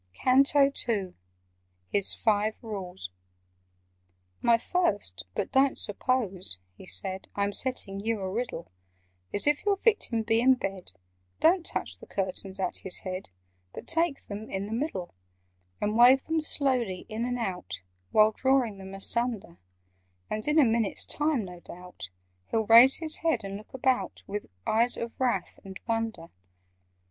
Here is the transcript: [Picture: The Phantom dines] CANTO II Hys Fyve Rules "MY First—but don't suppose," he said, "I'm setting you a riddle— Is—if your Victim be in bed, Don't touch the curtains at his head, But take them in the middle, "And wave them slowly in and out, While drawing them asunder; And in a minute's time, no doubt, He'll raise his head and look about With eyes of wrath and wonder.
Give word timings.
[Picture: 0.15 0.23
The 0.23 0.23
Phantom 0.41 0.63
dines] 0.63 0.83
CANTO 0.83 1.03
II 1.09 1.13
Hys 1.93 2.15
Fyve 2.15 2.63
Rules 2.63 3.11
"MY 4.41 4.57
First—but 4.57 5.51
don't 5.51 5.77
suppose," 5.77 6.57
he 6.73 6.87
said, 6.87 7.27
"I'm 7.35 7.53
setting 7.53 7.99
you 7.99 8.19
a 8.21 8.31
riddle— 8.31 8.71
Is—if 9.31 9.63
your 9.63 9.75
Victim 9.77 10.23
be 10.23 10.41
in 10.41 10.55
bed, 10.55 10.93
Don't 11.39 11.63
touch 11.63 11.99
the 11.99 12.07
curtains 12.07 12.59
at 12.59 12.77
his 12.77 13.01
head, 13.01 13.29
But 13.73 13.85
take 13.85 14.25
them 14.25 14.49
in 14.49 14.65
the 14.65 14.71
middle, 14.73 15.13
"And 15.79 15.95
wave 15.95 16.23
them 16.25 16.41
slowly 16.41 17.05
in 17.07 17.23
and 17.23 17.37
out, 17.37 17.81
While 18.09 18.31
drawing 18.31 18.79
them 18.79 18.95
asunder; 18.95 19.59
And 20.31 20.47
in 20.47 20.57
a 20.57 20.65
minute's 20.65 21.05
time, 21.05 21.45
no 21.45 21.59
doubt, 21.59 22.09
He'll 22.49 22.65
raise 22.65 22.95
his 22.97 23.17
head 23.17 23.43
and 23.43 23.55
look 23.55 23.75
about 23.75 24.23
With 24.25 24.47
eyes 24.65 24.97
of 24.97 25.19
wrath 25.19 25.59
and 25.63 25.79
wonder. 25.85 26.29